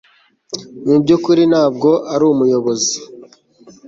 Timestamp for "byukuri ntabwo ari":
1.01-2.23